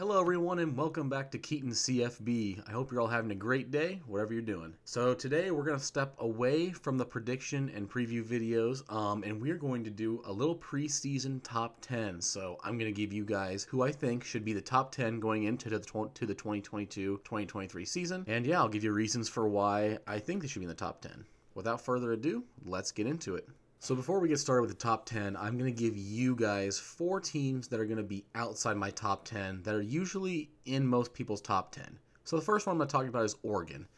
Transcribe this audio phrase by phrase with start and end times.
[0.00, 2.66] Hello, everyone, and welcome back to Keaton CFB.
[2.66, 4.74] I hope you're all having a great day, whatever you're doing.
[4.86, 9.42] So, today we're going to step away from the prediction and preview videos, um, and
[9.42, 12.22] we're going to do a little preseason top 10.
[12.22, 15.20] So, I'm going to give you guys who I think should be the top 10
[15.20, 18.24] going into the, the 2022 2023 season.
[18.26, 20.74] And yeah, I'll give you reasons for why I think they should be in the
[20.74, 21.26] top 10.
[21.54, 23.46] Without further ado, let's get into it.
[23.82, 26.78] So before we get started with the top 10, I'm going to give you guys
[26.78, 30.86] four teams that are going to be outside my top 10 that are usually in
[30.86, 31.98] most people's top 10.
[32.24, 33.88] So the first one I'm going to talk about is Oregon.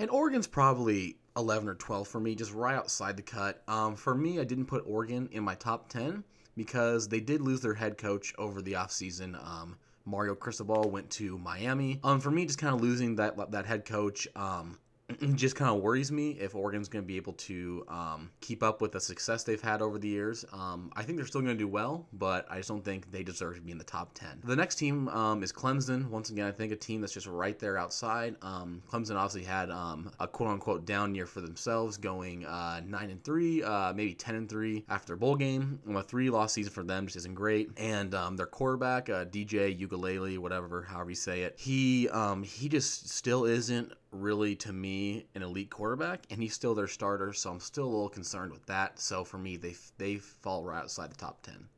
[0.00, 3.62] And Oregon's probably 11 or 12 for me, just right outside the cut.
[3.68, 6.24] Um, for me, I didn't put Oregon in my top 10
[6.56, 9.40] because they did lose their head coach over the offseason.
[9.40, 12.00] Um, Mario Cristobal went to Miami.
[12.02, 14.78] Um, for me, just kind of losing that that head coach um,
[15.34, 18.80] just kind of worries me if Oregon's going to be able to um, keep up
[18.80, 20.44] with the success they've had over the years.
[20.52, 23.22] Um, I think they're still going to do well, but I just don't think they
[23.22, 24.42] deserve to be in the top 10.
[24.44, 26.08] The next team um, is Clemson.
[26.08, 28.34] Once again, I think a team that's just right there outside.
[28.42, 33.10] Um, Clemson obviously had um, a quote unquote down year for themselves, going uh, 9
[33.10, 35.78] and 3, uh, maybe 10 and 3 after their bowl game.
[35.88, 37.70] a three loss season for them just isn't great.
[37.76, 42.08] And um, their quarterback, uh, DJ Ukulele, whatever, however you say it, he
[42.44, 47.32] he just still isn't really to me an elite quarterback, and he's still their starter.
[47.32, 48.98] So I'm still a little concerned with that.
[49.00, 51.68] So for me, they they fall right outside the top ten.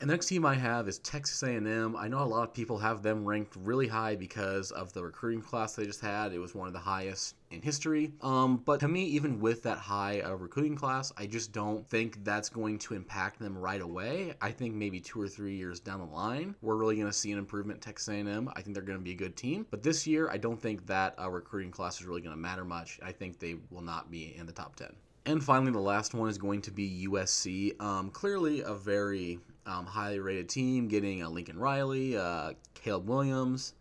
[0.00, 1.96] And the next team I have is Texas A&M.
[1.96, 5.42] I know a lot of people have them ranked really high because of the recruiting
[5.42, 6.32] class they just had.
[6.32, 8.12] It was one of the highest in history.
[8.20, 12.24] Um, but to me, even with that high uh, recruiting class, I just don't think
[12.24, 14.34] that's going to impact them right away.
[14.40, 17.32] I think maybe two or three years down the line, we're really going to see
[17.32, 18.50] an improvement Texas A&M.
[18.54, 19.66] I think they're going to be a good team.
[19.70, 22.64] But this year, I don't think that uh, recruiting class is really going to matter
[22.64, 22.98] much.
[23.02, 24.88] I think they will not be in the top 10.
[25.26, 27.78] And finally, the last one is going to be USC.
[27.82, 33.74] Um, clearly, a very um, highly rated team, getting uh, Lincoln Riley, uh, Caleb Williams.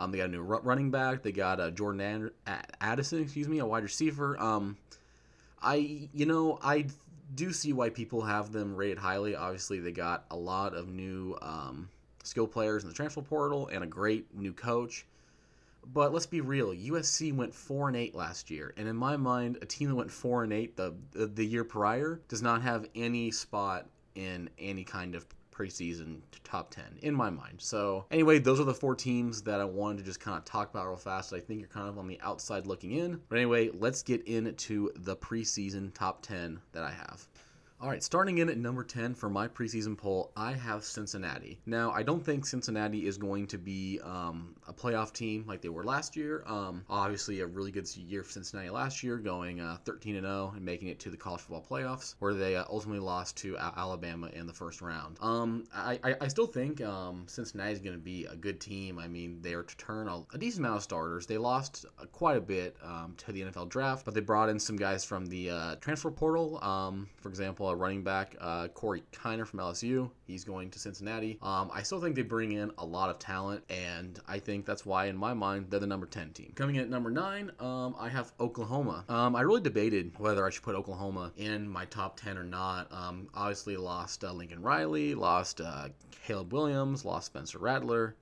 [0.00, 1.22] Um, they got a new running back.
[1.22, 2.30] They got uh, Jordan
[2.80, 4.40] Addison, excuse me, a wide receiver.
[4.40, 4.78] Um,
[5.62, 6.86] I, you know, I
[7.34, 9.36] do see why people have them rated highly.
[9.36, 11.90] Obviously, they got a lot of new um,
[12.22, 15.06] skill players in the transfer portal and a great new coach.
[15.92, 16.68] But let's be real.
[16.68, 20.10] USC went four and eight last year, and in my mind, a team that went
[20.10, 24.84] four and eight the the, the year prior does not have any spot in any
[24.84, 25.26] kind of
[25.60, 27.54] preseason top 10 in my mind.
[27.58, 30.70] So, anyway, those are the four teams that I wanted to just kind of talk
[30.70, 31.32] about real fast.
[31.32, 33.20] I think you're kind of on the outside looking in.
[33.28, 37.28] But anyway, let's get into the preseason top 10 that I have.
[37.82, 41.58] All right, starting in at number 10 for my preseason poll, I have Cincinnati.
[41.64, 45.70] Now, I don't think Cincinnati is going to be um, a playoff team like they
[45.70, 46.44] were last year.
[46.46, 50.52] Um, obviously, a really good year for Cincinnati last year, going uh, 13 and 0
[50.56, 54.28] and making it to the college football playoffs, where they uh, ultimately lost to Alabama
[54.34, 55.16] in the first round.
[55.22, 58.98] Um, I, I, I, still think um, Cincinnati is going to be a good team.
[58.98, 61.24] I mean, they are to turn a, a decent amount of starters.
[61.24, 64.60] They lost uh, quite a bit um, to the NFL draft, but they brought in
[64.60, 66.62] some guys from the uh, transfer portal.
[66.62, 70.10] Um, for example, running back, uh, Corey Kiner from LSU.
[70.24, 71.38] He's going to Cincinnati.
[71.42, 74.84] Um, I still think they bring in a lot of talent, and I think that's
[74.86, 76.52] why, in my mind, they're the number 10 team.
[76.54, 79.04] Coming in at number 9, um, I have Oklahoma.
[79.08, 82.92] Um, I really debated whether I should put Oklahoma in my top 10 or not.
[82.92, 85.88] Um, obviously, lost uh, Lincoln Riley, lost uh,
[86.26, 88.16] Caleb Williams, lost Spencer Rattler.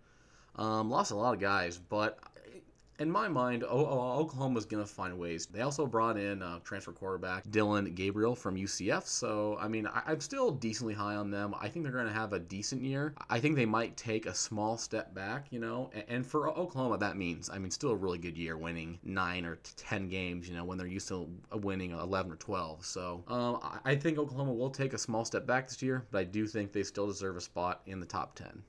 [0.56, 2.18] Um, lost a lot of guys, but
[2.98, 5.46] in my mind, Oklahoma's going to find ways.
[5.46, 9.06] They also brought in uh, transfer quarterback Dillon Gabriel from UCF.
[9.06, 11.54] So, I mean, I- am still decently high on them.
[11.60, 13.14] I think they're going to have a decent year.
[13.30, 15.90] I think they might take a small step back, you know.
[15.92, 19.44] And, and for Oklahoma, that means, I mean, still a really good year winning nine
[19.44, 22.84] or 10 games, you know, when they're used to winning 11 or 12.
[22.84, 26.24] So, um, I think Oklahoma will take a small step back this year, but I
[26.24, 28.62] do think they still deserve a spot in the top 10.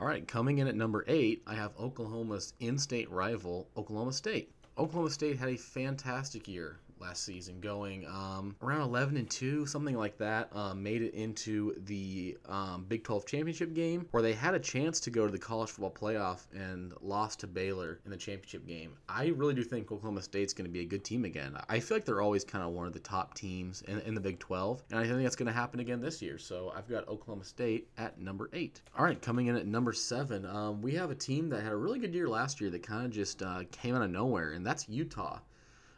[0.00, 4.52] All right, coming in at number eight, I have Oklahoma's in state rival, Oklahoma State.
[4.78, 9.96] Oklahoma State had a fantastic year last season, going um, around 11 and 2, something
[9.96, 10.48] like that.
[10.54, 15.00] Um, made it into the um, Big 12 championship game, where they had a chance
[15.00, 18.92] to go to the college football playoff and lost to Baylor in the championship game.
[19.08, 21.56] I really do think Oklahoma State's going to be a good team again.
[21.68, 24.20] I feel like they're always kind of one of the top teams in, in the
[24.20, 26.38] Big 12, and I think that's going to happen again this year.
[26.38, 28.82] So I've got Oklahoma State at number eight.
[28.96, 31.76] All right, coming in at number seven, um, we have a team that had a
[31.76, 34.66] really good year last year that kind of just uh, came out of nowhere, and
[34.66, 35.38] that's Utah.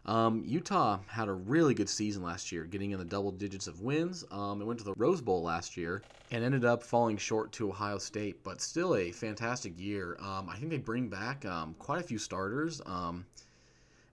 [0.07, 3.81] Um, Utah had a really good season last year, getting in the double digits of
[3.81, 4.25] wins.
[4.31, 7.69] Um, it went to the Rose Bowl last year and ended up falling short to
[7.69, 10.17] Ohio State, but still a fantastic year.
[10.21, 12.81] Um, I think they bring back um, quite a few starters.
[12.87, 13.27] Um,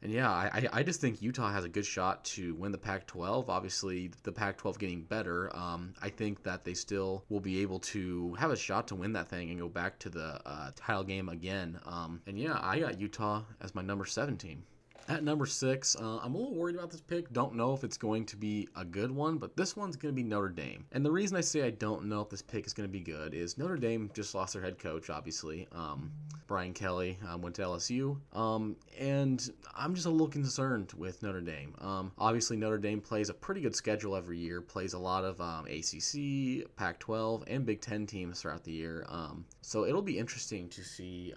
[0.02, 3.08] And yeah, I, I just think Utah has a good shot to win the Pac
[3.08, 3.50] 12.
[3.50, 5.56] Obviously, the Pac 12 getting better.
[5.56, 9.14] Um, I think that they still will be able to have a shot to win
[9.14, 11.80] that thing and go back to the uh, title game again.
[12.28, 14.66] And yeah, I got Utah as my number seven team.
[15.10, 17.32] At number six, uh, I'm a little worried about this pick.
[17.32, 20.16] Don't know if it's going to be a good one, but this one's going to
[20.16, 20.86] be Notre Dame.
[20.92, 23.00] And the reason I say I don't know if this pick is going to be
[23.00, 25.66] good is Notre Dame just lost their head coach, obviously.
[25.72, 26.12] Um,
[26.46, 28.18] Brian Kelly um, went to LSU.
[28.34, 31.74] Um, and I'm just a little concerned with Notre Dame.
[31.80, 35.40] Um, obviously, Notre Dame plays a pretty good schedule every year, plays a lot of
[35.40, 39.06] um, ACC, Pac 12, and Big Ten teams throughout the year.
[39.08, 41.34] Um, so it'll be interesting to see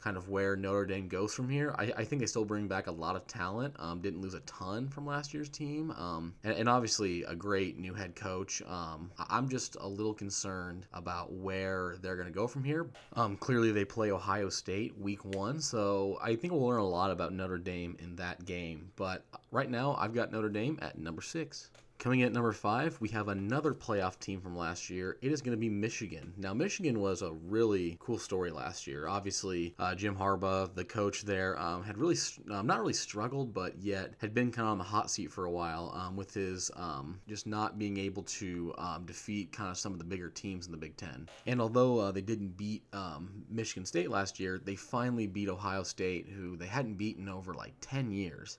[0.00, 1.74] kind of where Notre Dame goes from here.
[1.78, 3.74] I, I think they still bring back a lot lot of talent.
[3.78, 7.78] Um, didn't lose a ton from last year's team, um, and, and, obviously a great
[7.78, 8.62] new head coach.
[8.66, 12.88] Um, I'm just a little concerned about where they're going to go from here.
[13.14, 17.10] Um, clearly, they play Ohio State week one, so I think we'll learn a lot
[17.10, 18.90] about Notre Dame in that game.
[18.96, 21.70] But right now, I've got Notre Dame at number six.
[22.02, 25.18] Coming in at number five, we have another playoff team from last year.
[25.22, 26.34] It is going to be Michigan.
[26.36, 29.06] Now, Michigan was a really cool story last year.
[29.06, 32.16] Obviously, uh, Jim Harbaugh, the coach there, um, had really
[32.50, 35.44] um, not really struggled, but yet had been kind of on the hot seat for
[35.44, 39.78] a while um, with his um, just not being able to um, defeat kind of
[39.78, 41.28] some of the bigger teams in the Big Ten.
[41.46, 45.84] And although uh, they didn't beat um, Michigan State last year, they finally beat Ohio
[45.84, 48.58] State, who they hadn't beaten over like 10 years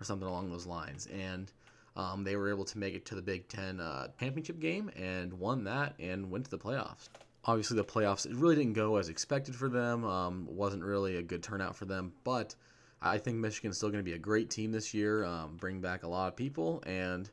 [0.00, 1.08] or something along those lines.
[1.08, 1.52] And
[1.96, 5.32] um, they were able to make it to the Big Ten uh, championship game and
[5.32, 7.08] won that and went to the playoffs.
[7.44, 10.04] Obviously, the playoffs it really didn't go as expected for them.
[10.04, 12.54] Um, wasn't really a good turnout for them, but
[13.02, 15.24] I think Michigan's still going to be a great team this year.
[15.24, 17.30] Um, bring back a lot of people, and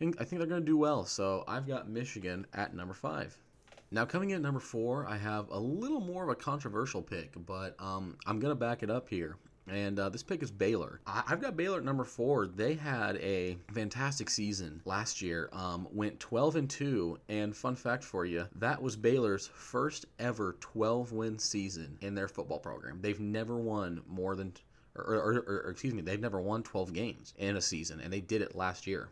[0.00, 1.04] I think they're going to do well.
[1.04, 3.36] So I've got Michigan at number five.
[3.92, 7.32] Now, coming in at number four, I have a little more of a controversial pick,
[7.44, 9.36] but um, I'm going to back it up here.
[9.68, 11.00] And uh, this pick is Baylor.
[11.06, 12.46] I- have got Baylor at number four.
[12.46, 15.48] They had a fantastic season last year.
[15.52, 17.18] Um, went 12 and two.
[17.28, 22.28] And fun fact for you, that was Baylor's first ever 12 win season in their
[22.28, 22.98] football program.
[23.00, 24.52] They've never won more than,
[24.96, 28.12] or, or, or, or excuse me, they've never won 12 games in a season, and
[28.12, 29.08] they did it last year.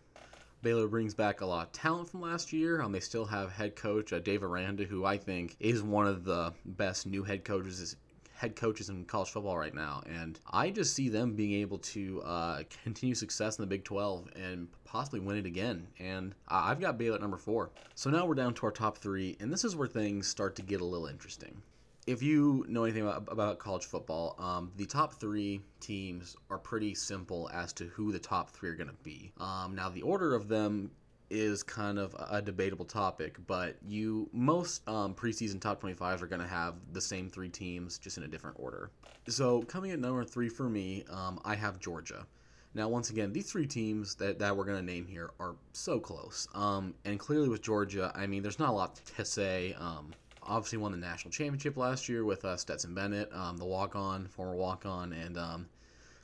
[0.61, 2.83] Baylor brings back a lot of talent from last year.
[2.83, 6.25] Um, they still have head coach uh, Dave Aranda, who I think is one of
[6.25, 7.95] the best new head coaches
[8.39, 12.23] head coaches in college football right now, and I just see them being able to
[12.23, 15.89] uh, continue success in the Big 12 and possibly win it again.
[15.99, 17.71] And I've got Baylor at number four.
[17.97, 20.63] So now we're down to our top three, and this is where things start to
[20.63, 21.61] get a little interesting.
[22.07, 27.51] If you know anything about, college football, um, the top three teams are pretty simple
[27.53, 29.33] as to who the top three are going to be.
[29.39, 30.93] Um, now, the order of them
[31.31, 36.41] is kind of a debatable topic, but you most um, preseason top 25s are going
[36.41, 38.91] to have the same three teams, just in a different order.
[39.29, 42.27] So coming at number three for me, um, I have Georgia.
[42.75, 45.99] Now, once again, these three teams that, that we're going to name here are so
[45.99, 46.47] close.
[46.55, 49.75] Um, and clearly with Georgia, I mean, there's not a lot to say.
[49.79, 54.27] Um, obviously won the national championship last year with uh, Stetson Bennett, um, the walk-on,
[54.29, 55.67] former walk-on, and um,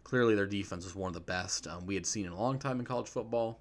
[0.02, 2.58] clearly their defense was one of the best um, we had seen in a long
[2.58, 3.60] time in college football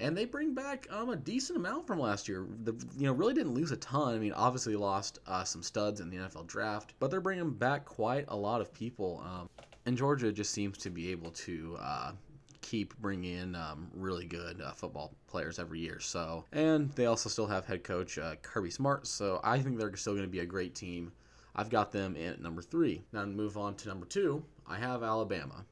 [0.00, 2.46] and they bring back um, a decent amount from last year.
[2.64, 4.14] The you know really didn't lose a ton.
[4.14, 7.84] I mean, obviously lost uh, some studs in the NFL draft, but they're bringing back
[7.84, 9.22] quite a lot of people.
[9.24, 9.48] Um,
[9.86, 12.12] and Georgia just seems to be able to uh,
[12.60, 16.00] keep bringing in um, really good uh, football players every year.
[16.00, 19.06] So, and they also still have head coach uh, Kirby Smart.
[19.06, 21.12] So I think they're still going to be a great team.
[21.56, 23.02] I've got them in at number three.
[23.12, 25.64] Now move on to number two, I have Alabama.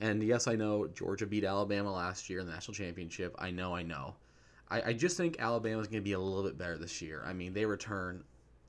[0.00, 3.34] And yes, I know Georgia beat Alabama last year in the national championship.
[3.38, 4.14] I know, I know.
[4.70, 7.22] I, I just think Alabama's going to be a little bit better this year.
[7.26, 8.24] I mean, they return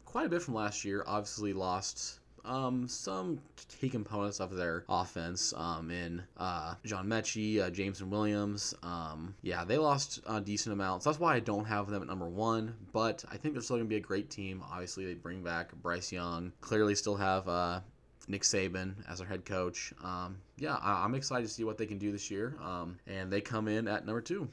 [0.06, 1.04] quite a bit from last year.
[1.08, 3.40] Obviously, lost um, some
[3.80, 8.74] key components of their offense um, in uh, John Metchie, uh, Jameson Williams.
[8.84, 11.06] Um, yeah, they lost a decent amounts.
[11.06, 13.88] That's why I don't have them at number one, but I think they're still going
[13.88, 14.64] to be a great team.
[14.72, 16.52] Obviously, they bring back Bryce Young.
[16.62, 17.82] Clearly, still have uh,
[18.28, 19.94] Nick Saban as our head coach.
[20.04, 22.56] Um, yeah, I, am excited to see what they can do this year.
[22.62, 24.48] Um, and they come in at number two.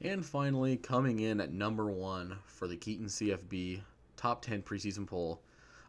[0.00, 3.80] And finally, coming in at number one for the Keaton CFB
[4.16, 5.40] top 10 preseason poll.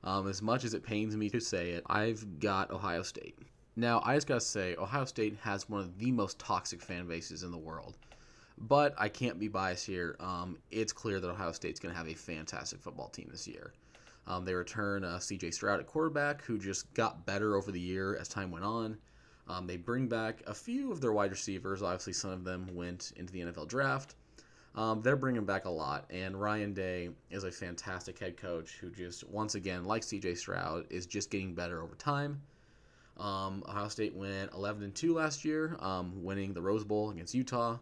[0.03, 3.37] Um, as much as it pains me to say it, I've got Ohio State.
[3.75, 7.43] Now, I just gotta say, Ohio State has one of the most toxic fan bases
[7.43, 7.97] in the world.
[8.57, 10.15] But I can't be biased here.
[10.19, 13.73] Um, it's clear that Ohio State's gonna have a fantastic football team this year.
[14.27, 15.51] Um, they return uh, C.J.
[15.51, 18.97] Stroud at quarterback, who just got better over the year as time went on.
[19.47, 21.83] Um, they bring back a few of their wide receivers.
[21.83, 24.15] Obviously, some of them went into the NFL draft.
[24.73, 28.89] Um, they're bringing back a lot, and Ryan Day is a fantastic head coach who
[28.89, 30.35] just, once again, like C.J.
[30.35, 32.41] Stroud, is just getting better over time.
[33.17, 37.33] Um, Ohio State went 11 and 2 last year, um, winning the Rose Bowl against
[37.33, 37.77] Utah,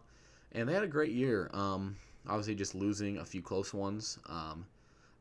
[0.52, 1.50] and they had a great year.
[1.52, 1.96] Um,
[2.28, 4.18] obviously, just losing a few close ones.
[4.26, 4.64] Um,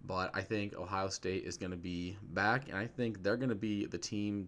[0.06, 3.50] but I think Ohio State is going to be back, and I think they're going
[3.50, 4.48] to be the team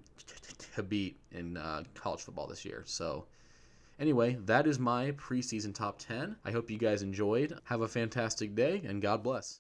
[0.75, 2.83] to beat in uh, college football this year.
[2.85, 3.25] So,
[4.00, 6.35] anyway, that is my preseason top 10.
[6.43, 7.57] I hope you guys enjoyed.
[7.65, 9.53] Have a fantastic day, and God bless.